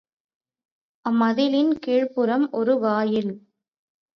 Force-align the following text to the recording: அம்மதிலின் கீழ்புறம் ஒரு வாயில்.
அம்மதிலின் 1.05 1.71
கீழ்புறம் 1.79 2.47
ஒரு 2.51 2.75
வாயில். 2.79 3.31